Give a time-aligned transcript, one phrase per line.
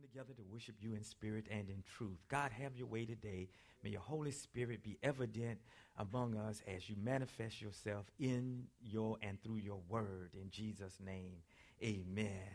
[0.00, 2.18] together to worship you in spirit and in truth.
[2.28, 3.48] God, have your way today.
[3.82, 5.58] May your Holy Spirit be evident
[5.98, 10.30] among us as you manifest yourself in your and through your word.
[10.34, 11.36] In Jesus' name,
[11.82, 12.48] amen.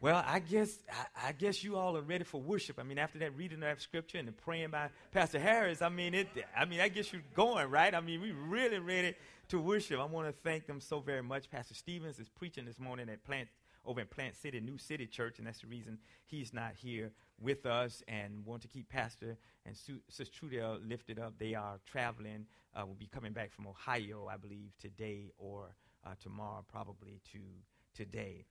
[0.00, 2.78] Well, I guess I, I, guess you all are ready for worship.
[2.78, 6.14] I mean, after that reading that scripture and the praying by Pastor Harris, I mean
[6.14, 6.28] it.
[6.56, 7.94] I mean, I guess you're going right.
[7.94, 9.14] I mean, we really ready
[9.48, 10.00] to worship.
[10.00, 11.50] I want to thank them so very much.
[11.50, 13.48] Pastor Stevens is preaching this morning at Plant
[13.84, 17.66] over in Plant City, New City Church, and that's the reason he's not here with
[17.66, 18.02] us.
[18.08, 19.36] And want to keep Pastor
[19.66, 21.34] and Su- Sister Trudell lifted up.
[21.38, 22.46] They are traveling.
[22.74, 25.74] Uh, will be coming back from Ohio, I believe, today or
[26.06, 27.40] uh, tomorrow, probably to
[27.94, 28.44] today.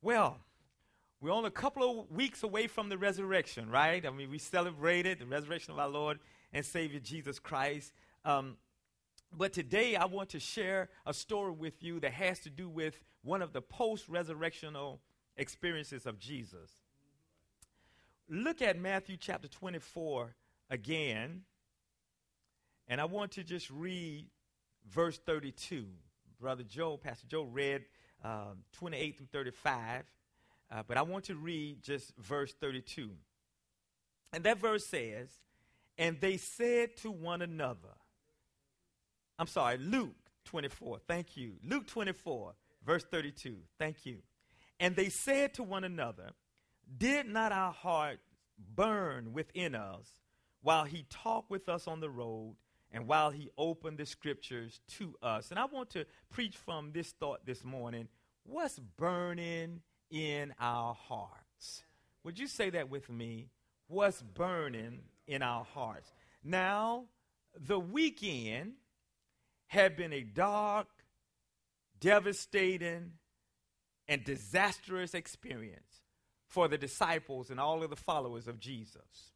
[0.00, 0.38] Well,
[1.20, 4.04] we're only a couple of weeks away from the resurrection, right?
[4.04, 6.18] I mean, we celebrated the resurrection of our Lord
[6.52, 7.92] and Savior Jesus Christ.
[8.24, 8.56] Um,
[9.36, 13.00] but today I want to share a story with you that has to do with
[13.22, 14.98] one of the post resurrectional
[15.36, 16.70] experiences of Jesus.
[18.28, 20.34] Look at Matthew chapter 24
[20.70, 21.42] again,
[22.88, 24.26] and I want to just read
[24.90, 25.86] verse 32.
[26.40, 27.84] Brother Joe, Pastor Joe read
[28.24, 30.04] um, 28 through 35,
[30.70, 33.10] uh, but I want to read just verse 32.
[34.32, 35.28] And that verse says,
[35.98, 37.96] And they said to one another,
[39.38, 41.00] I'm sorry, Luke 24.
[41.06, 41.54] Thank you.
[41.64, 43.56] Luke 24, verse 32.
[43.78, 44.18] Thank you.
[44.78, 46.30] And they said to one another,
[46.98, 48.22] Did not our hearts
[48.74, 50.06] burn within us
[50.60, 52.56] while he talked with us on the road
[52.90, 55.50] and while he opened the scriptures to us?
[55.50, 58.08] And I want to preach from this thought this morning.
[58.44, 59.80] What's burning
[60.10, 61.84] in our hearts?
[62.24, 63.48] Would you say that with me?
[63.86, 66.12] What's burning in our hearts?
[66.42, 67.04] Now,
[67.58, 68.72] the weekend
[69.72, 70.86] had been a dark,
[71.98, 73.12] devastating,
[74.06, 76.02] and disastrous experience
[76.46, 79.32] for the disciples and all of the followers of Jesus.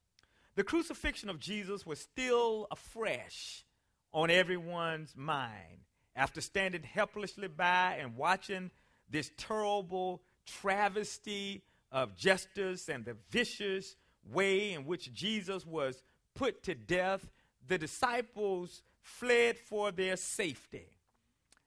[0.54, 3.64] The crucifixion of Jesus was still afresh
[4.12, 8.70] on everyone's mind after standing helplessly by and watching
[9.08, 13.96] this terrible travesty of justice and the vicious
[14.30, 16.02] way in which Jesus was
[16.34, 17.26] put to death.
[17.66, 20.88] The disciples fled for their safety.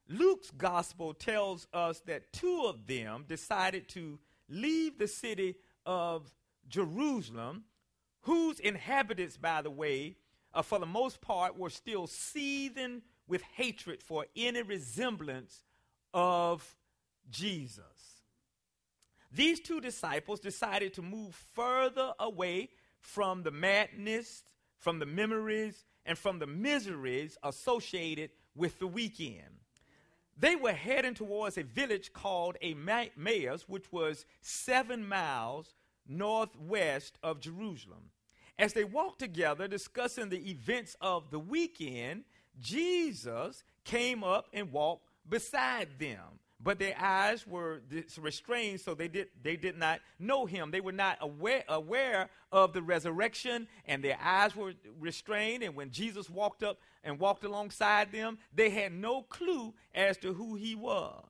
[0.09, 4.19] Luke's gospel tells us that two of them decided to
[4.49, 5.55] leave the city
[5.85, 6.29] of
[6.67, 7.63] Jerusalem,
[8.21, 10.17] whose inhabitants, by the way,
[10.53, 15.63] uh, for the most part, were still seething with hatred for any resemblance
[16.13, 16.75] of
[17.29, 18.19] Jesus.
[19.31, 24.43] These two disciples decided to move further away from the madness,
[24.77, 29.59] from the memories, and from the miseries associated with the weekend.
[30.39, 35.75] They were heading towards a village called Emmaus, which was seven miles
[36.07, 38.09] northwest of Jerusalem.
[38.57, 42.23] As they walked together discussing the events of the weekend,
[42.59, 47.81] Jesus came up and walked beside them but their eyes were
[48.19, 50.71] restrained so they did, they did not know him.
[50.71, 55.63] They were not aware, aware of the resurrection and their eyes were restrained.
[55.63, 60.33] And when jesus walked up and walked alongside them they had no clue as to
[60.33, 61.23] who he was.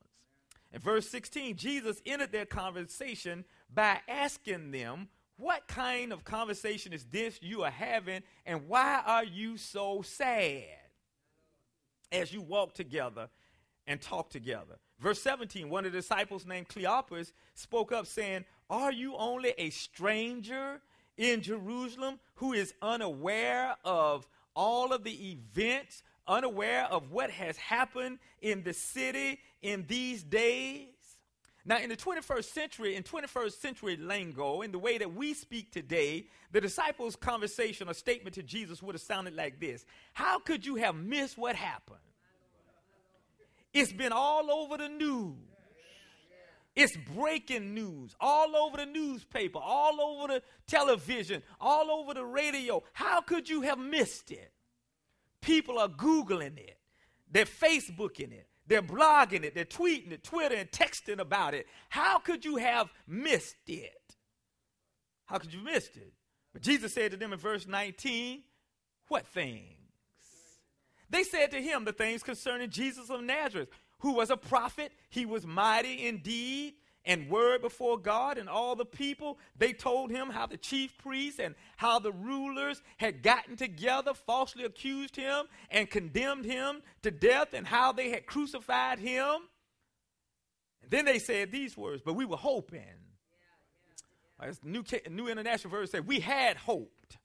[0.74, 7.06] In verse 16 jesus ended their conversation by asking them what kind of conversation is
[7.06, 10.66] this you are having and why are you so sad?
[12.12, 13.30] As you walk together
[13.86, 18.92] and talk together Verse 17, one of the disciples named Cleopas spoke up saying, Are
[18.92, 20.82] you only a stranger
[21.18, 28.20] in Jerusalem who is unaware of all of the events, unaware of what has happened
[28.42, 30.88] in the city in these days?
[31.66, 35.72] Now, in the 21st century, in 21st century lingo, in the way that we speak
[35.72, 40.66] today, the disciples' conversation or statement to Jesus would have sounded like this How could
[40.66, 42.00] you have missed what happened?
[43.74, 45.36] It's been all over the news.
[46.76, 52.84] It's breaking news all over the newspaper, all over the television, all over the radio.
[52.94, 54.54] How could you have missed it?
[55.42, 56.78] People are Googling it,
[57.30, 61.66] they're Facebooking it, they're blogging it, they're tweeting it, Twitter, and texting about it.
[61.90, 64.16] How could you have missed it?
[65.26, 66.14] How could you have missed it?
[66.54, 68.44] But Jesus said to them in verse 19,
[69.10, 69.79] What thing?
[71.10, 73.70] They said to him the things concerning Jesus of Nazareth,
[74.00, 74.92] who was a prophet.
[75.10, 76.76] He was mighty indeed
[77.06, 79.40] and word before God and all the people.
[79.58, 84.64] They told him how the chief priests and how the rulers had gotten together, falsely
[84.64, 89.36] accused him and condemned him to death, and how they had crucified him.
[90.84, 92.82] And then they said these words, but we were hoping.
[94.42, 97.18] As New, New International Version said, we had hoped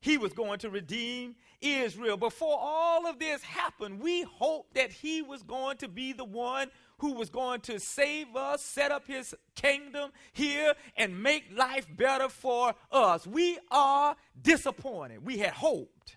[0.00, 2.16] he was going to redeem Israel.
[2.16, 6.70] Before all of this happened, we hoped that he was going to be the one
[6.98, 12.28] who was going to save us, set up his kingdom here, and make life better
[12.28, 13.26] for us.
[13.26, 15.24] We are disappointed.
[15.24, 16.16] We had hoped.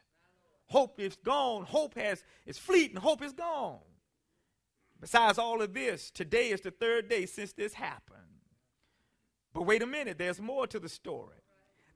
[0.68, 1.64] Hope is gone.
[1.64, 2.98] Hope has is fleeting.
[2.98, 3.80] Hope is gone.
[5.00, 8.20] Besides all of this, today is the third day since this happened.
[9.54, 11.41] But wait a minute, there's more to the story.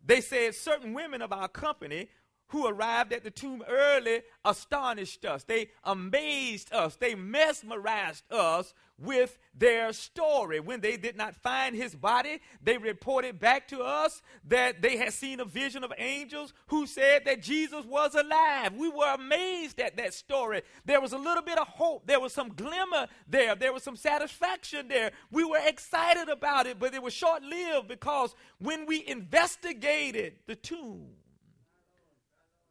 [0.06, 2.10] They said certain women of our company
[2.50, 5.44] who arrived at the tomb early astonished us.
[5.44, 6.96] They amazed us.
[6.96, 10.60] They mesmerized us with their story.
[10.60, 15.14] When they did not find his body, they reported back to us that they had
[15.14, 18.74] seen a vision of angels who said that Jesus was alive.
[18.74, 20.62] We were amazed at that story.
[20.86, 22.08] There was a little bit of hope.
[22.08, 23.56] There was some glimmer there.
[23.56, 25.12] There was some satisfaction there.
[25.32, 30.56] We were excited about it, but it was short lived because when we investigated the
[30.56, 31.08] tomb,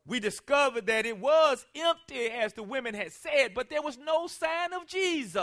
[0.06, 4.27] we discovered that it was empty, as the women had said, but there was no
[4.27, 5.41] sign of Jesus.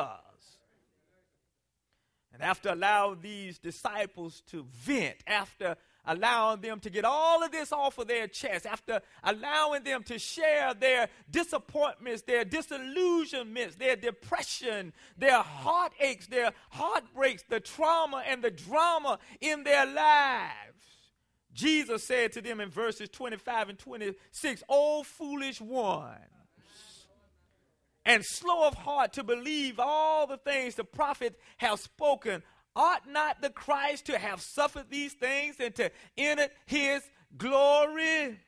[2.34, 5.76] And after allowing these disciples to vent, after
[6.06, 10.18] allowing them to get all of this off of their chest, after allowing them to
[10.18, 18.52] share their disappointments, their disillusionments, their depression, their heartaches, their heartbreaks, the trauma and the
[18.52, 20.71] drama in their lives,
[21.54, 26.18] Jesus said to them in verses 25 and 26, O foolish ones,
[28.06, 32.42] and slow of heart to believe all the things the prophet have spoken,
[32.76, 37.04] ought not the Christ to have suffered these things and to enter his
[37.38, 38.40] glory?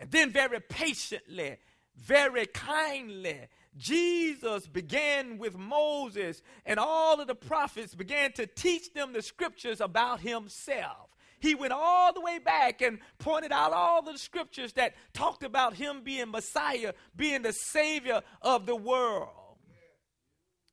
[0.00, 1.58] And then, very patiently,
[1.96, 9.12] very kindly, Jesus began with Moses, and all of the prophets began to teach them
[9.12, 11.10] the scriptures about himself.
[11.44, 15.74] He went all the way back and pointed out all the scriptures that talked about
[15.74, 19.28] him being Messiah, being the Savior of the world.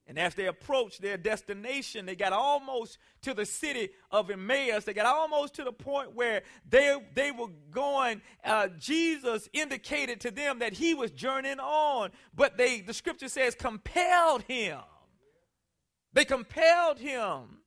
[0.07, 4.85] And as they approached their destination, they got almost to the city of Emmaus.
[4.85, 8.21] They got almost to the point where they, they were going.
[8.41, 13.55] Uh, Jesus indicated to them that he was journeying on, but they, the scripture says,
[13.55, 14.79] compelled him.
[16.13, 17.60] They compelled him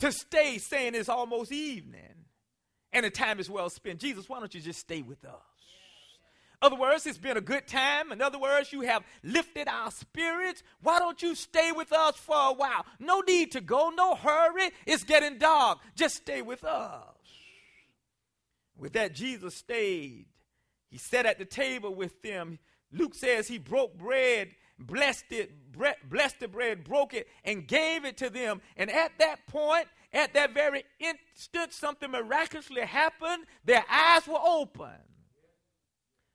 [0.00, 2.26] to stay saying it's almost evening
[2.92, 4.00] and the time is well spent.
[4.00, 5.34] Jesus, why don't you just stay with us?
[6.62, 8.12] Other words, it's been a good time.
[8.12, 10.62] In other words, you have lifted our spirits.
[10.80, 12.86] Why don't you stay with us for a while?
[12.98, 14.70] No need to go, no hurry.
[14.86, 15.78] It's getting dark.
[15.94, 17.02] Just stay with us.
[18.78, 20.26] With that, Jesus stayed.
[20.88, 22.58] He sat at the table with them.
[22.90, 25.52] Luke says he broke bread blessed it,
[26.08, 28.60] blessed the bread, broke it, and gave it to them.
[28.76, 33.44] And at that point, at that very instant, something miraculously happened.
[33.64, 34.96] Their eyes were open.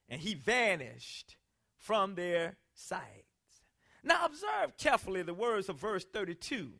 [0.09, 1.37] And he vanished
[1.77, 3.25] from their sight.
[4.03, 6.71] Now, observe carefully the words of verse 32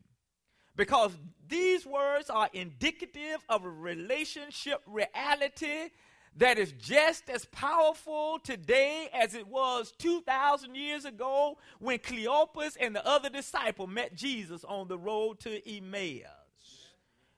[0.75, 1.15] because
[1.47, 5.89] these words are indicative of a relationship reality
[6.37, 12.95] that is just as powerful today as it was 2,000 years ago when Cleopas and
[12.95, 16.27] the other disciple met Jesus on the road to Emmaus.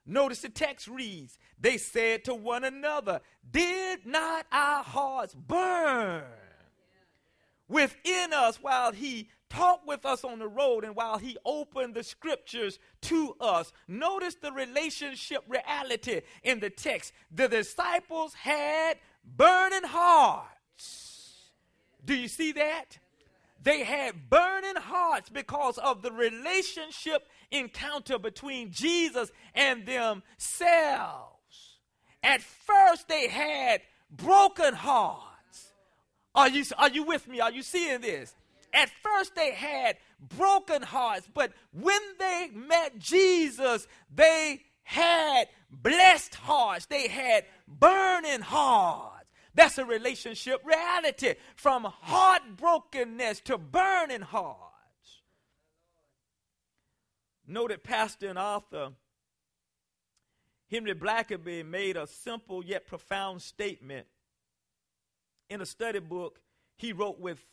[0.06, 6.24] Notice the text reads, They said to one another, Did not our hearts burn
[7.68, 12.02] within us while he talked with us on the road and while he opened the
[12.02, 13.72] scriptures to us.
[13.86, 17.12] Notice the relationship reality in the text.
[17.30, 21.50] The disciples had burning hearts.
[22.04, 22.98] Do you see that?
[23.62, 31.78] They had burning hearts because of the relationship encounter between Jesus and themselves.
[32.22, 35.72] At first, they had broken hearts.
[36.34, 37.40] Are you, are you with me?
[37.40, 38.34] Are you seeing this?
[38.74, 39.96] At first, they had
[40.36, 46.86] broken hearts, but when they met Jesus, they had blessed hearts.
[46.86, 49.12] They had burning hearts.
[49.54, 54.58] That's a relationship reality from heartbrokenness to burning hearts.
[57.46, 58.90] Noted pastor and author
[60.68, 64.06] Henry Blackaby made a simple yet profound statement
[65.48, 66.40] in a study book
[66.76, 67.44] he wrote with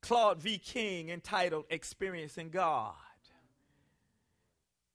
[0.00, 0.58] Claude V.
[0.58, 2.94] King entitled Experiencing God.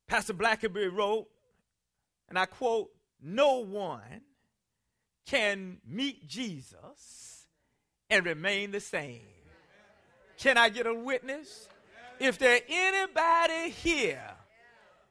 [0.08, 1.28] Pastor Blackaby wrote,
[2.30, 2.92] and I quote,
[3.22, 4.22] No one
[5.26, 7.48] can meet Jesus
[8.10, 9.22] and remain the same.
[10.38, 11.68] Can I get a witness?
[12.20, 14.36] If there anybody here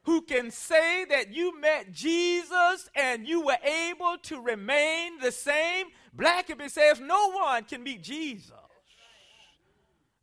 [0.03, 5.87] who can say that you met Jesus and you were able to remain the same?
[6.15, 8.51] Blackaby says no one can meet Jesus.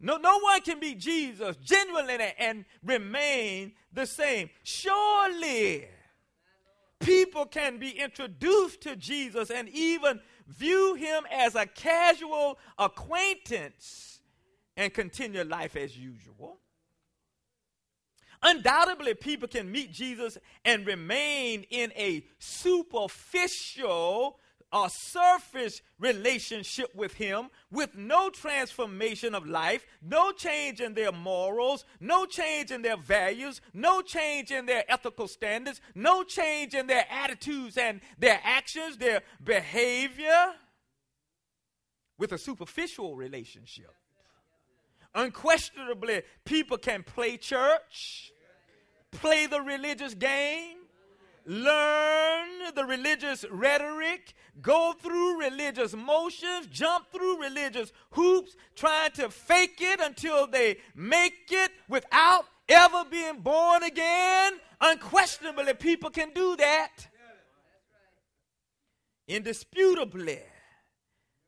[0.00, 4.49] No, no one can be Jesus genuinely and remain the same.
[4.62, 5.88] Surely,
[7.00, 14.21] people can be introduced to Jesus and even view him as a casual acquaintance
[14.76, 16.59] and continue life as usual.
[18.42, 24.39] Undoubtedly, people can meet Jesus and remain in a superficial
[24.72, 31.84] or surface relationship with Him with no transformation of life, no change in their morals,
[31.98, 37.04] no change in their values, no change in their ethical standards, no change in their
[37.10, 40.52] attitudes and their actions, their behavior,
[42.18, 43.92] with a superficial relationship.
[45.14, 48.30] Unquestionably, people can play church,
[49.10, 50.76] play the religious game,
[51.50, 59.78] learn the religious rhetoric, go through religious motions, jump through religious hoops, trying to fake
[59.80, 64.52] it until they make it without ever being born again.
[64.80, 67.09] Unquestionably, people can do that.
[69.26, 70.38] Indisputably,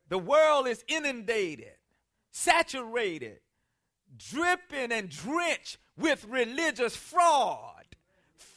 [0.09, 1.75] the world is inundated,
[2.33, 3.39] saturated
[4.17, 7.85] dripping and drenched with religious fraud,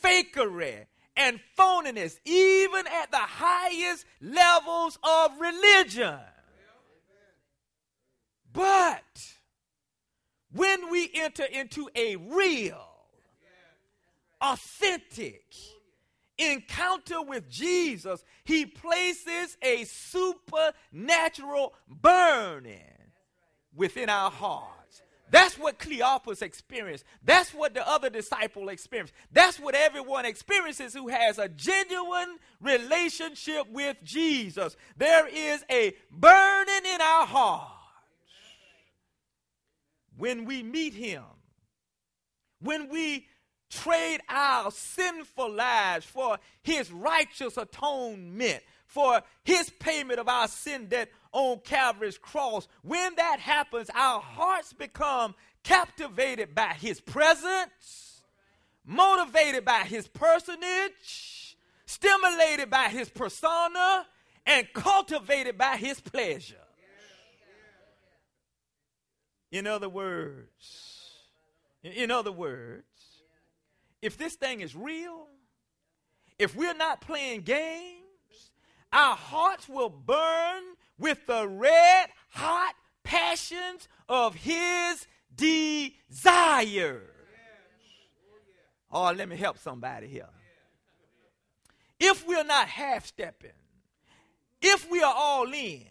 [0.04, 0.86] fakery,
[1.18, 6.20] and phoniness, even at the highest levels of religion.
[8.52, 9.36] But
[10.52, 12.88] when we enter into a real,
[14.42, 15.44] authentic
[16.38, 22.80] encounter with Jesus, he places a supernatural burning
[23.74, 24.75] within our heart.
[25.32, 27.04] That's what Cleopas experienced.
[27.24, 29.14] That's what the other disciple experienced.
[29.32, 34.78] That's what everyone experiences who has a genuine relationship with Jesus.
[34.98, 37.72] There is a burning in our hearts
[40.18, 41.24] when we meet Him,
[42.62, 43.28] when we
[43.70, 48.64] trade our sinful lives for His righteous atonement,
[48.96, 54.72] for His payment of our sin debt on Calvary's cross, when that happens, our hearts
[54.72, 58.24] become captivated by his presence,
[58.86, 64.06] motivated by his personage, stimulated by his persona,
[64.46, 66.56] and cultivated by his pleasure.
[69.52, 71.12] In other words,
[71.84, 72.86] in other words,
[74.02, 75.28] if this thing is real,
[76.40, 78.05] if we're not playing games,
[78.92, 80.64] our hearts will burn
[80.98, 87.02] with the red hot passions of his desire.
[88.92, 90.30] Oh, let me help somebody here.
[92.00, 93.52] If we're not half stepping,
[94.62, 95.86] if we are all in,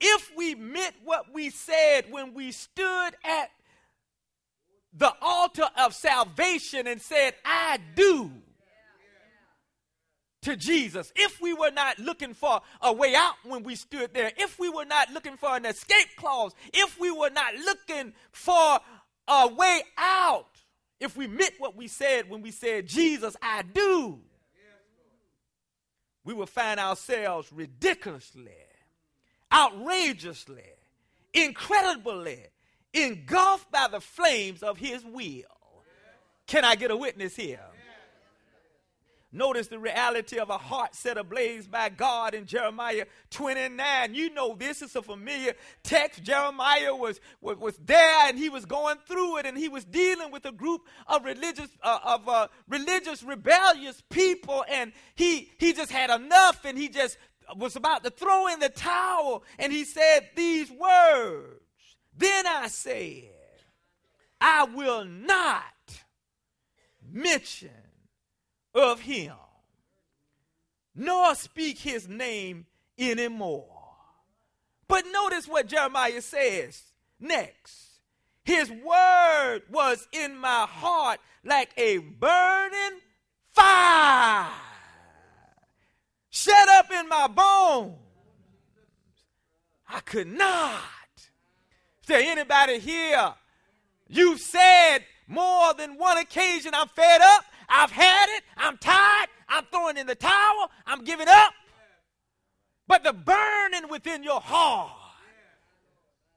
[0.00, 3.50] if we meant what we said when we stood at
[4.92, 8.30] the altar of salvation and said, I do
[10.42, 14.32] to Jesus, if we were not looking for a way out when we stood there,
[14.38, 18.78] if we were not looking for an escape clause, if we were not looking for
[19.28, 20.46] a way out,
[20.98, 24.18] if we meant what we said when we said, Jesus, I do,
[26.24, 28.52] we will find ourselves ridiculously,
[29.52, 30.62] outrageously,
[31.34, 32.46] incredibly
[32.94, 35.42] engulfed by the flames of His will.
[36.46, 37.60] Can I get a witness here?
[39.32, 44.12] Notice the reality of a heart set ablaze by God in Jeremiah 29.
[44.12, 46.24] You know this is a familiar text.
[46.24, 50.32] Jeremiah was, was, was there and he was going through it and he was dealing
[50.32, 55.92] with a group of religious uh, of uh, religious rebellious people and he he just
[55.92, 57.16] had enough and he just
[57.56, 61.60] was about to throw in the towel and he said these words.
[62.16, 63.30] Then I said,
[64.40, 65.62] I will not
[67.12, 67.70] mention
[68.74, 69.34] of him,
[70.94, 72.66] nor speak his name
[72.98, 73.66] anymore.
[74.88, 76.82] But notice what Jeremiah says
[77.18, 78.00] next.
[78.42, 83.00] His word was in my heart like a burning
[83.52, 84.48] fire,
[86.30, 87.96] shut up in my bones.
[89.88, 90.80] I could not.
[91.16, 93.34] Is there anybody here?
[94.08, 97.44] You've said more than one occasion, I'm fed up.
[97.70, 98.42] I've had it.
[98.56, 99.28] I'm tired.
[99.48, 100.70] I'm throwing in the towel.
[100.86, 101.52] I'm giving up.
[102.86, 104.90] But the burning within your heart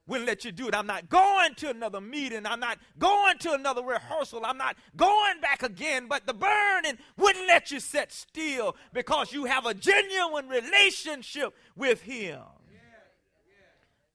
[0.05, 0.75] wouldn't let you do it.
[0.75, 2.45] I'm not going to another meeting.
[2.45, 4.45] I'm not going to another rehearsal.
[4.45, 6.07] I'm not going back again.
[6.07, 12.01] But the burning wouldn't let you sit still because you have a genuine relationship with
[12.01, 12.41] Him.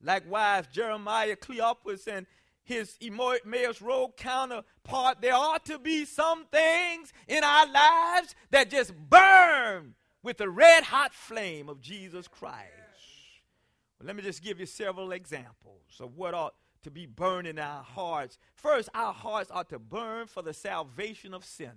[0.01, 2.25] Likewise, Jeremiah, Cleopas, and
[2.69, 8.93] his Emmaus Road counterpart, there ought to be some things in our lives that just
[9.09, 12.69] burn with the red hot flame of Jesus Christ.
[13.99, 17.59] Well, let me just give you several examples of what ought to be burning in
[17.59, 18.37] our hearts.
[18.53, 21.73] First, our hearts ought to burn for the salvation of sinners.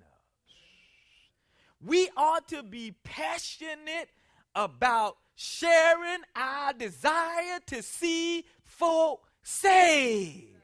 [1.81, 4.11] We ought to be passionate
[4.55, 10.62] about sharing our desire to see folk saved.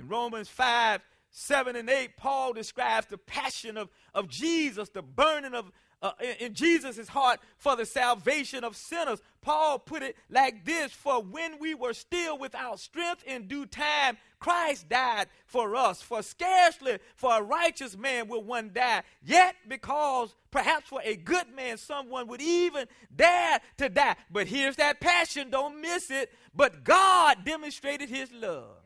[0.00, 1.02] In Romans 5
[1.32, 5.70] 7 and 8, Paul describes the passion of, of Jesus, the burning of
[6.02, 9.20] uh, in, in Jesus' heart for the salvation of sinners.
[9.42, 14.16] Paul put it like this For when we were still without strength in due time,
[14.38, 16.00] Christ died for us.
[16.00, 19.02] For scarcely for a righteous man will one die.
[19.22, 24.16] Yet, because perhaps for a good man, someone would even dare to die.
[24.30, 26.32] But here's that passion, don't miss it.
[26.54, 28.79] But God demonstrated his love.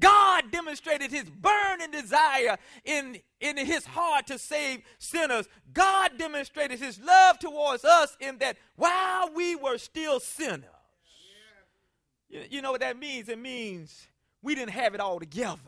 [0.00, 5.48] God demonstrated his burning desire in, in his heart to save sinners.
[5.72, 10.64] God demonstrated his love towards us in that while we were still sinners,
[12.28, 13.28] you, you know what that means?
[13.28, 14.06] It means
[14.42, 15.60] we didn't have it all together.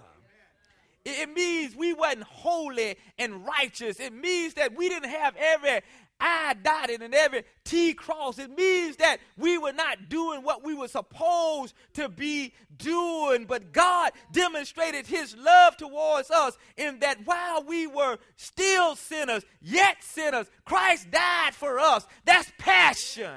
[1.03, 3.99] It, means we wasn't holy and righteous.
[4.01, 5.81] It means that we didn't have every
[6.21, 8.39] I dotted and every T crossed.
[8.39, 13.73] It means that we were not doing what we were supposed to be doing, but
[13.73, 20.47] God demonstrated His love towards us in that while we were still sinners, yet sinners,
[20.65, 22.07] Christ died for us.
[22.25, 23.31] That's passion.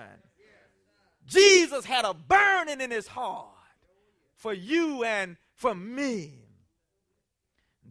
[1.25, 3.47] Jesus had a burning in His heart
[4.35, 6.42] for you and for me.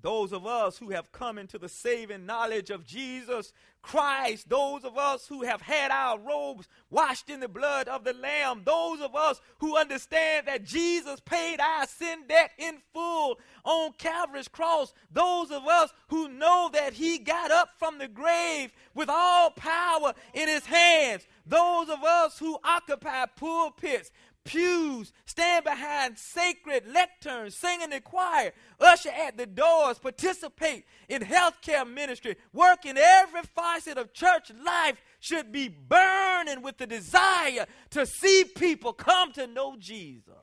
[0.02, 4.98] Those of us who have come into the saving knowledge of Jesus Christ, those of
[4.98, 9.14] us who have had our robes washed in the blood of the Lamb, those of
[9.14, 15.50] us who understand that Jesus paid our sin debt in full on Calvary's cross, those
[15.50, 20.48] of us who know that He got up from the grave with all power in
[20.48, 24.10] His hands, those of us who occupy pulpits,
[24.44, 31.22] pews, stand behind sacred lecterns, sing in the choir, usher at the doors, participate in
[31.22, 37.66] healthcare ministry, work in every facet of church life should be burning with the desire
[37.90, 40.34] to see people come to know Jesus.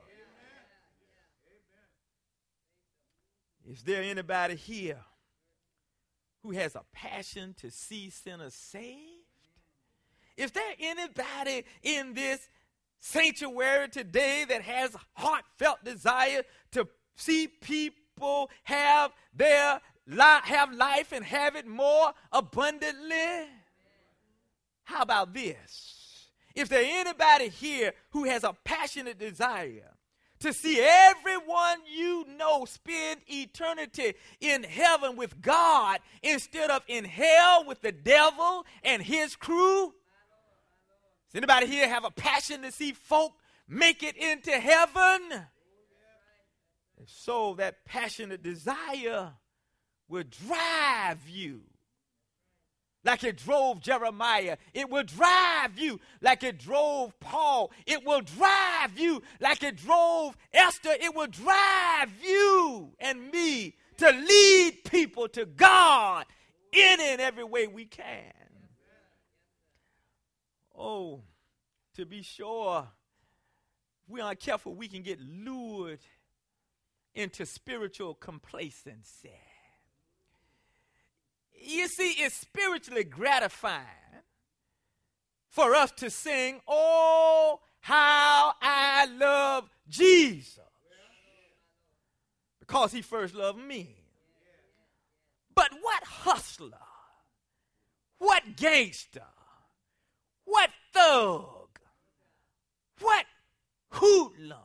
[3.70, 4.98] Is there anybody here
[6.42, 9.20] who has a passion to see sinners saved?
[10.36, 12.48] Is there anybody in this
[13.00, 16.86] sanctuary today that has heartfelt desire to
[17.16, 23.48] see people have their li- have life and have it more abundantly?
[24.84, 26.28] How about this?
[26.54, 29.92] If there anybody here who has a passionate desire
[30.40, 37.64] to see everyone you know spend eternity in heaven with God instead of in hell
[37.66, 39.94] with the devil and his crew,
[41.32, 43.32] does anybody here have a passion to see folk
[43.68, 45.46] make it into heaven?
[47.00, 49.32] If so, that passionate desire
[50.08, 51.62] will drive you
[53.04, 54.56] like it drove Jeremiah.
[54.74, 57.70] It will drive you like it drove Paul.
[57.86, 60.94] It will drive you like it drove Esther.
[61.00, 66.26] It will drive you and me to lead people to God
[66.72, 68.32] in and every way we can.
[70.82, 71.20] Oh,
[71.96, 72.88] to be sure,
[74.08, 76.00] we aren't careful, we can get lured
[77.14, 79.30] into spiritual complacency.
[81.52, 83.84] You see, it's spiritually gratifying
[85.50, 90.60] for us to sing, Oh, how I love Jesus.
[92.58, 93.96] Because he first loved me.
[95.54, 96.78] But what hustler,
[98.16, 99.26] what gangster,
[100.50, 101.78] what thug?
[103.00, 103.24] What
[103.90, 104.58] hoodlum?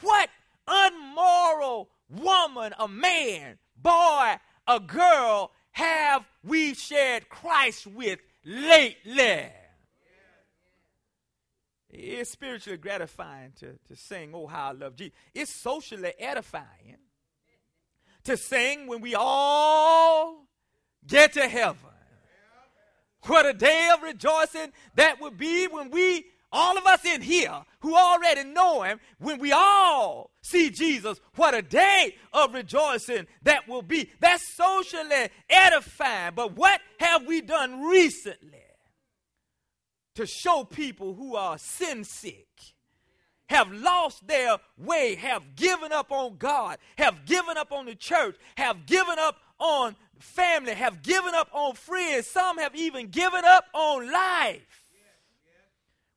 [0.00, 0.28] What
[0.66, 9.48] unmoral woman, a man, boy, a girl have we shared Christ with lately?
[11.90, 15.14] It's spiritually gratifying to, to sing, Oh, how I love Jesus.
[15.34, 16.98] It's socially edifying
[18.24, 20.46] to sing when we all
[21.06, 21.97] get to heaven.
[23.26, 27.62] What a day of rejoicing that would be when we all of us in here
[27.80, 33.68] who already know him, when we all see Jesus, what a day of rejoicing that
[33.68, 34.10] will be.
[34.20, 36.32] That's socially edifying.
[36.34, 38.64] But what have we done recently
[40.14, 42.48] to show people who are sin sick?
[43.48, 48.36] have lost their way, have given up on God, have given up on the church,
[48.56, 52.26] have given up on family, have given up on friends.
[52.26, 54.84] Some have even given up on life.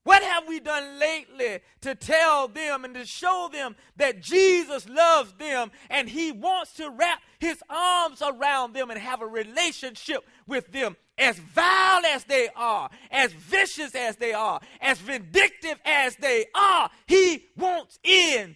[0.03, 5.31] What have we done lately to tell them and to show them that Jesus loves
[5.33, 10.71] them and he wants to wrap his arms around them and have a relationship with
[10.71, 10.95] them?
[11.19, 16.89] As vile as they are, as vicious as they are, as vindictive as they are,
[17.05, 18.55] he wants in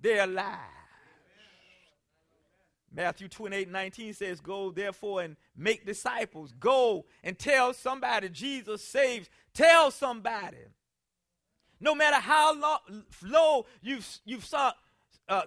[0.00, 0.77] their lives.
[2.92, 6.52] Matthew 28 19 says, Go therefore and make disciples.
[6.58, 10.58] Go and tell somebody Jesus saves Tell somebody.
[11.80, 12.80] No matter how
[13.24, 14.70] low, you've, you've saw,
[15.28, 15.42] uh,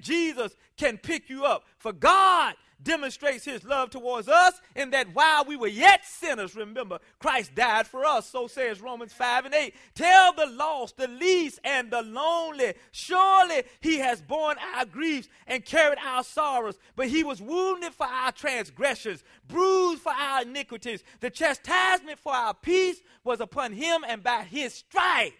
[0.00, 1.64] Jesus can pick you up.
[1.78, 6.98] For God demonstrates his love towards us in that while we were yet sinners, remember,
[7.18, 8.28] Christ died for us.
[8.28, 9.74] So says Romans 5 and 8.
[9.94, 12.74] Tell the lost, the least, and the lonely.
[12.92, 18.06] Surely he has borne our griefs and carried our sorrows, but he was wounded for
[18.06, 21.02] our transgressions, bruised for our iniquities.
[21.20, 25.34] The chastisement for our peace was upon him, and by his stripes,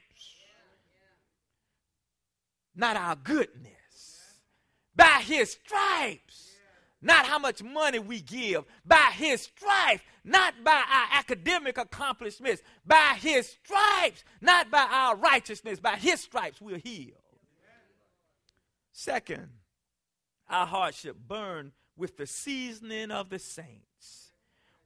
[2.74, 3.72] not our goodness,
[4.96, 6.46] by his stripes
[7.02, 13.16] not how much money we give, by his stripes, not by our academic accomplishments, by
[13.20, 17.20] his stripes, not by our righteousness, by his stripes we're healed.
[18.92, 19.48] Second,
[20.48, 24.32] our should burn with the seasoning of the saints.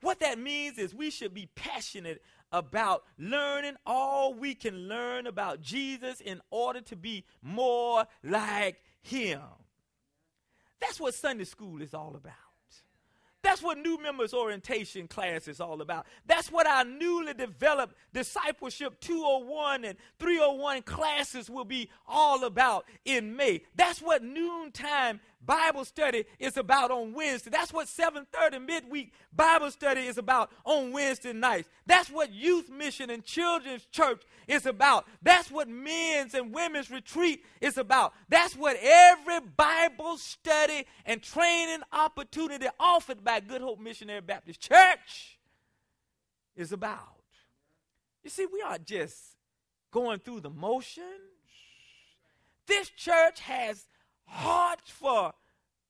[0.01, 2.21] What that means is we should be passionate
[2.51, 9.41] about learning all we can learn about Jesus in order to be more like him.
[10.81, 12.33] That's what Sunday school is all about.
[13.43, 16.05] That's what new members orientation class is all about.
[16.27, 23.35] That's what our newly developed discipleship 201 and 301 classes will be all about in
[23.35, 23.63] May.
[23.75, 27.49] That's what noontime Bible study is about on Wednesday.
[27.49, 31.69] That's what 7:30 midweek Bible study is about on Wednesday nights.
[31.85, 35.07] That's what youth mission and children's church is about.
[35.21, 38.13] That's what men's and women's retreat is about.
[38.29, 45.39] That's what every Bible study and training opportunity offered by Good Hope Missionary Baptist Church
[46.55, 47.21] is about.
[48.23, 49.17] You see, we aren't just
[49.89, 51.07] going through the motions.
[52.67, 53.87] This church has
[54.25, 55.33] heart for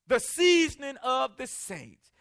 [0.08, 2.12] the seasoning of the saints.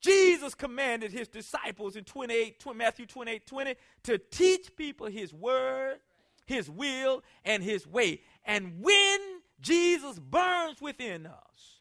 [0.00, 3.74] Jesus commanded his disciples in 28, Matthew 28 20
[4.04, 5.96] to teach people his word,
[6.44, 8.20] his will, and his way.
[8.44, 9.20] And when
[9.60, 11.80] Jesus burns within us,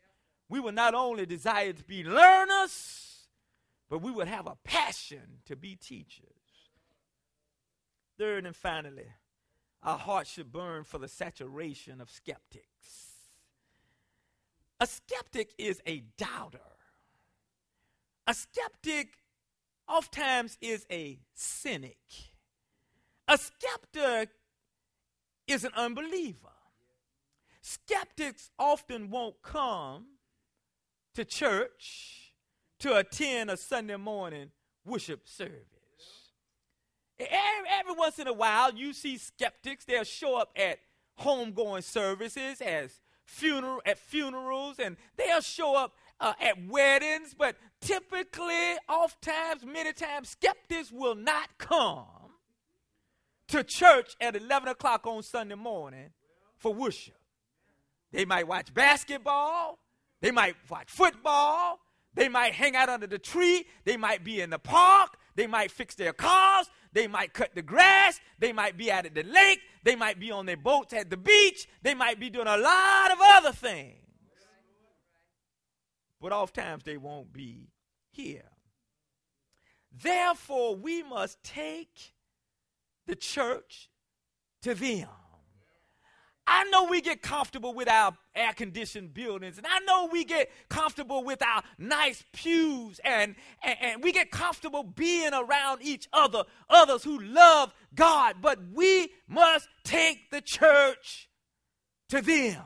[0.49, 3.27] we will not only desire to be learners,
[3.89, 6.25] but we will have a passion to be teachers.
[8.17, 9.07] Third and finally,
[9.83, 13.04] our hearts should burn for the saturation of skeptics.
[14.79, 16.59] A skeptic is a doubter.
[18.27, 19.09] A skeptic
[19.87, 21.97] oftentimes is a cynic.
[23.27, 24.29] A skeptic
[25.47, 26.49] is an unbeliever.
[27.61, 30.05] Skeptics often won't come
[31.13, 32.33] to church
[32.79, 34.51] to attend a Sunday morning
[34.85, 35.61] worship service.
[37.17, 39.85] Every, every, once in a while, you see skeptics.
[39.85, 40.79] They'll show up at
[41.19, 47.33] homegoing services as funeral at funerals, and they'll show up uh, at weddings.
[47.37, 52.05] But typically, oftentimes, many times, skeptics will not come
[53.47, 56.09] to church at 11 o'clock on Sunday morning
[56.57, 57.15] for worship.
[58.11, 59.79] They might watch basketball,
[60.21, 61.79] they might watch football,
[62.13, 65.69] they might hang out under the tree, they might be in the park, they might
[65.69, 68.21] fix their cars, they might cut the grass.
[68.39, 69.59] They might be out at the lake.
[69.83, 71.67] They might be on their boats at the beach.
[71.83, 73.99] They might be doing a lot of other things.
[76.21, 77.67] But oftentimes they won't be
[78.11, 78.49] here.
[79.91, 82.13] Therefore, we must take
[83.07, 83.89] the church
[84.61, 85.09] to them.
[86.47, 90.51] I know we get comfortable with our air conditioned buildings, and I know we get
[90.69, 96.43] comfortable with our nice pews, and, and, and, we get comfortable being around each other,
[96.69, 101.29] others who love God, but we must take the church
[102.09, 102.61] to them.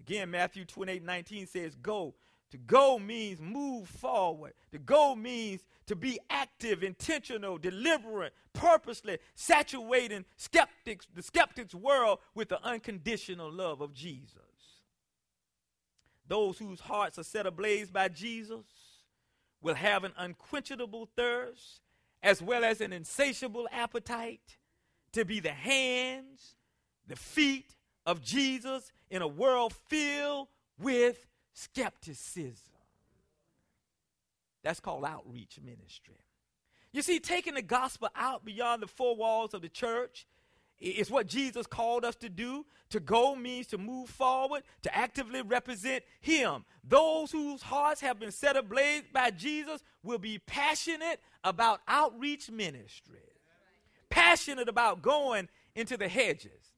[0.00, 2.14] Again, Matthew 28 19 says, Go
[2.52, 4.52] To go means move forward.
[4.72, 12.50] To go means to be active, intentional, deliberate, purposely, saturating skeptics, the skeptics' world with
[12.50, 14.36] the unconditional love of Jesus.
[16.28, 18.66] Those whose hearts are set ablaze by Jesus
[19.62, 21.80] will have an unquenchable thirst
[22.22, 24.58] as well as an insatiable appetite
[25.12, 26.54] to be the hands,
[27.08, 32.72] the feet of Jesus in a world filled with skepticism.
[34.62, 36.18] That's called outreach ministry.
[36.92, 40.26] You see, taking the gospel out beyond the four walls of the church
[40.78, 42.66] is what Jesus called us to do.
[42.90, 46.66] To go means to move forward, to actively represent Him.
[46.84, 53.22] Those whose hearts have been set ablaze by Jesus will be passionate about outreach ministry,
[54.10, 56.74] passionate about going into the hedges,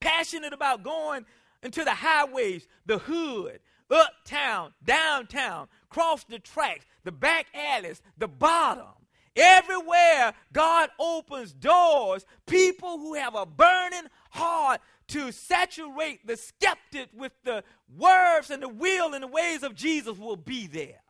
[0.00, 1.26] passionate about going
[1.62, 8.86] into the highways, the hood, uptown, downtown, cross the tracks, the back alleys, the bottom.
[9.34, 17.32] Everywhere God opens doors, people who have a burning heart to saturate the skeptic with
[17.44, 17.64] the
[17.96, 21.00] words and the will and the ways of Jesus will be there.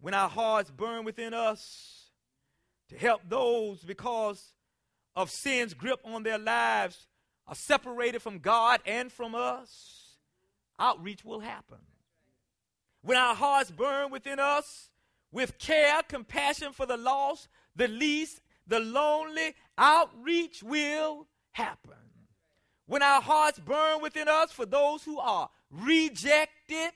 [0.00, 2.10] When our hearts burn within us
[2.88, 4.52] to help those because
[5.16, 7.06] of sin's grip on their lives
[7.48, 10.16] are separated from God and from us,
[10.78, 11.78] outreach will happen.
[13.02, 14.90] When our hearts burn within us
[15.32, 21.94] with care, compassion for the lost, the least, the lonely, outreach will happen.
[22.86, 26.92] When our hearts burn within us for those who are rejected,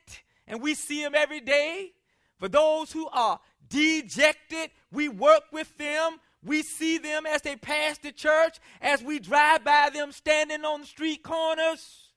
[0.46, 1.92] and we see them every day,
[2.38, 7.98] for those who are dejected, we work with them we see them as they pass
[7.98, 12.10] the church, as we drive by them standing on the street corners.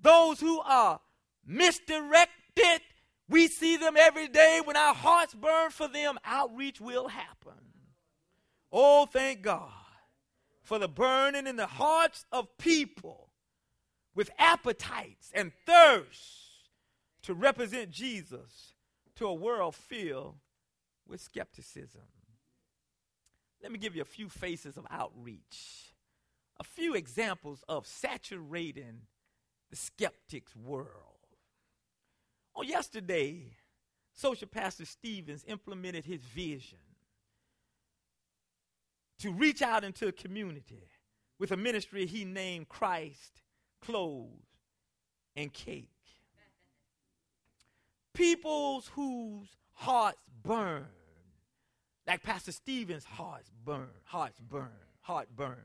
[0.00, 1.00] Those who are
[1.44, 2.80] misdirected,
[3.28, 4.60] we see them every day.
[4.64, 7.52] When our hearts burn for them, outreach will happen.
[8.72, 9.70] Oh, thank God
[10.62, 13.30] for the burning in the hearts of people
[14.14, 16.70] with appetites and thirst
[17.22, 18.74] to represent Jesus
[19.16, 20.36] to a world filled
[21.06, 22.02] with skepticism.
[23.62, 25.92] Let me give you a few faces of outreach,
[26.58, 29.02] a few examples of saturating
[29.70, 30.86] the skeptic's world.
[32.54, 33.56] On yesterday,
[34.12, 36.78] Social Pastor Stevens implemented his vision
[39.18, 40.88] to reach out into a community
[41.38, 43.42] with a ministry he named Christ,
[43.80, 44.28] Clothes,
[45.36, 45.88] and Cake.
[48.12, 50.86] Peoples whose hearts burn
[52.08, 54.70] like Pastor Stevens' hearts burn, hearts burn,
[55.02, 55.58] heart burns.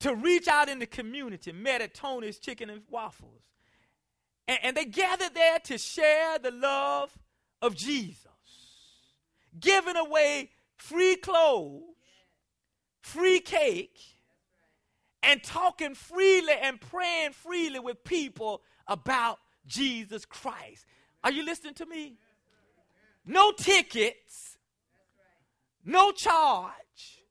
[0.00, 3.42] To reach out in the community, met at Tony's Chicken and Waffles.
[4.48, 7.16] And, and they gathered there to share the love
[7.60, 8.26] of Jesus,
[9.60, 11.82] giving away free clothes,
[13.02, 13.98] free cake,
[15.22, 20.86] and talking freely and praying freely with people about Jesus Christ.
[21.22, 22.16] Are you listening to me?
[23.26, 24.55] No tickets
[25.86, 27.22] no charge,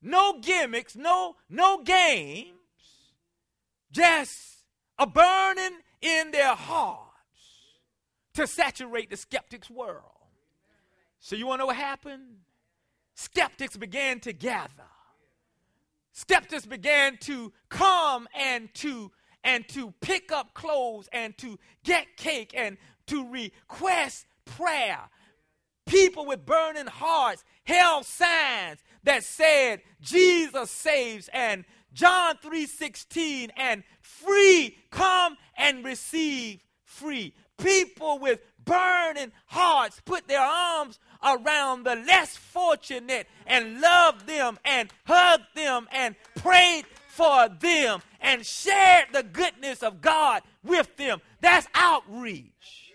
[0.00, 2.50] no gimmicks, no, no games,
[3.90, 4.58] just
[4.98, 7.08] a burning in their hearts
[8.34, 10.02] to saturate the skeptic's world.
[11.18, 12.36] So, you want to know what happened?
[13.14, 14.68] Skeptics began to gather.
[16.12, 19.10] Skeptics began to come and to
[19.42, 24.98] and to pick up clothes and to get cake and to request prayer.
[25.86, 34.78] People with burning hearts held signs that said Jesus saves and John 3:16 and free
[34.90, 37.34] come and receive free.
[37.56, 44.92] People with burning hearts put their arms around the less fortunate and loved them and
[45.06, 51.20] hugged them and prayed for them and shared the goodness of God with them.
[51.40, 52.92] That's outreach.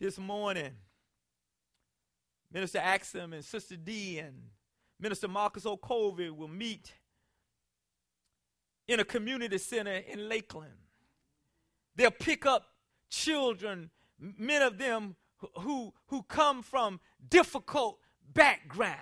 [0.00, 0.72] This morning
[2.52, 4.34] Minister Axum and Sister D and
[5.00, 6.92] Minister Marcus Okovi will meet
[8.86, 10.72] in a community center in Lakeland.
[11.94, 12.64] They'll pick up
[13.10, 15.16] children, many of them
[15.60, 17.98] who, who come from difficult
[18.32, 18.98] backgrounds.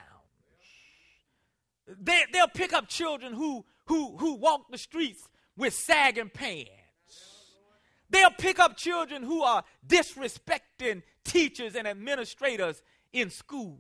[1.87, 6.70] They, they'll pick up children who, who, who walk the streets with sagging pants.
[8.11, 12.82] They'll pick up children who are disrespecting teachers and administrators
[13.16, 13.79] in school.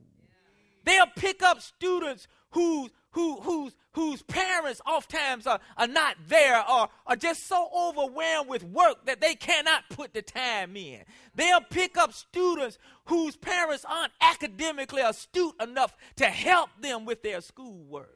[0.84, 6.88] They'll pick up students who, who, whose, whose parents oftentimes are, are not there or
[7.06, 11.02] are just so overwhelmed with work that they cannot put the time in.
[11.34, 17.40] They'll pick up students whose parents aren't academically astute enough to help them with their
[17.40, 18.12] schoolwork.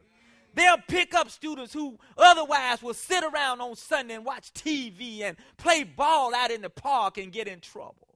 [0.55, 5.37] They'll pick up students who otherwise will sit around on Sunday and watch TV and
[5.57, 8.09] play ball out in the park and get in trouble.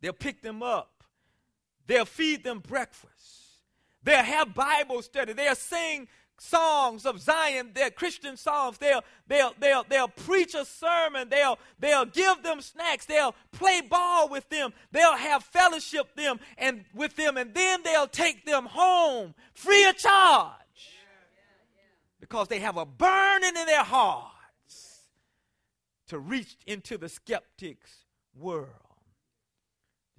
[0.00, 0.91] They'll pick them up.
[1.86, 3.08] They'll feed them breakfast.
[4.02, 5.32] They'll have Bible study.
[5.32, 6.08] They'll sing
[6.42, 8.78] songs of Zion, they're Christian songs.
[8.78, 11.28] They'll, they'll, they'll, they'll preach a sermon.
[11.28, 13.06] They'll, they'll give them snacks.
[13.06, 14.72] They'll play ball with them.
[14.90, 19.96] They'll have fellowship them and with them, and then they'll take them home free of
[19.96, 20.56] charge
[22.20, 25.02] because they have a burning in their hearts
[26.08, 28.81] to reach into the skeptic's world.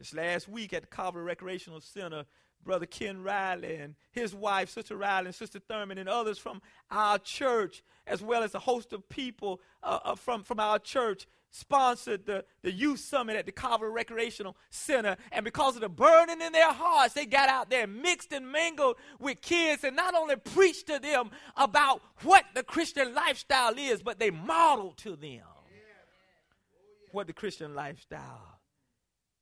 [0.03, 2.25] This last week at the Calvary Recreational Center,
[2.61, 6.61] Brother Ken Riley and his wife, Sister Riley, and Sister Thurman, and others from
[6.91, 11.25] our church, as well as a host of people uh, uh, from, from our church,
[11.51, 15.15] sponsored the, the youth summit at the Calvary Recreational Center.
[15.31, 18.97] And because of the burning in their hearts, they got out there, mixed and mingled
[19.19, 24.19] with kids, and not only preached to them about what the Christian lifestyle is, but
[24.19, 25.43] they modeled to them
[27.13, 28.59] what the Christian lifestyle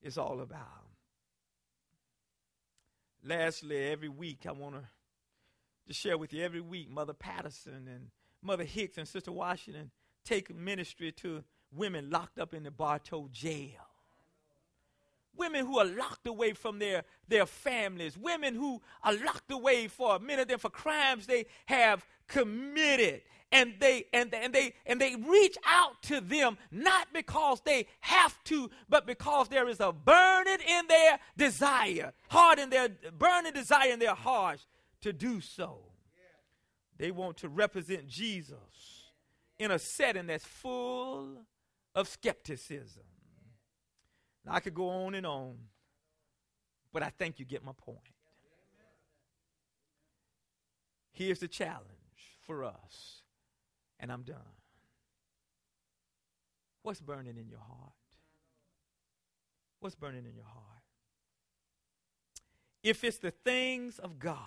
[0.02, 0.88] is all about.
[3.24, 4.82] Lastly, every week I want to
[5.88, 8.08] just share with you every week Mother Patterson and
[8.42, 9.92] Mother Hicks and Sister Washington
[10.26, 11.44] take ministry to
[11.76, 13.88] women locked up in the Bartow jail.
[15.36, 18.18] Women who are locked away from their, their families.
[18.18, 23.22] Women who are locked away for many of them for crimes they have committed.
[23.52, 28.42] And they and, and they and they reach out to them not because they have
[28.46, 32.88] to but because there is a burning in their desire heart in their
[33.20, 34.66] burning desire in their hearts
[35.02, 35.80] to do so.
[36.98, 39.10] They want to represent jesus
[39.60, 41.46] in a setting that's full
[41.94, 43.04] of skepticism.
[44.46, 45.58] Now, i could go on and on
[46.94, 48.00] but i think you get my point.
[51.12, 52.01] Here's the challenge
[52.46, 53.22] for us
[54.00, 54.38] and I'm done.
[56.84, 57.94] What's burning in your heart?
[59.80, 60.66] What's burning in your heart?
[62.84, 64.38] If it's the things of God,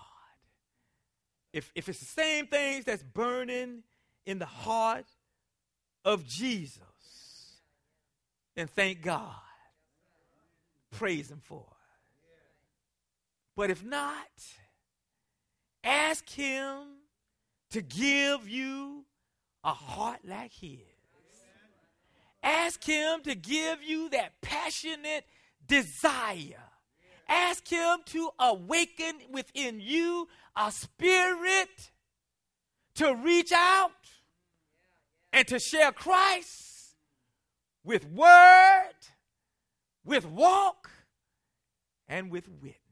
[1.52, 3.84] if, if it's the same things that's burning
[4.26, 5.06] in the heart
[6.04, 6.80] of Jesus,
[8.56, 9.34] then thank God.
[10.90, 11.74] Praise Him for it.
[13.56, 14.26] But if not,
[15.84, 17.03] ask Him
[17.74, 19.04] to give you
[19.64, 20.78] a heart like his.
[22.40, 25.24] Ask him to give you that passionate
[25.66, 26.62] desire.
[27.28, 31.90] Ask him to awaken within you a spirit
[32.94, 33.90] to reach out
[35.32, 36.94] and to share Christ
[37.82, 38.92] with word,
[40.04, 40.90] with walk,
[42.06, 42.83] and with witness.